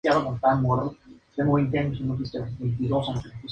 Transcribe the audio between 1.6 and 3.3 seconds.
tiene ascendencia japonesa.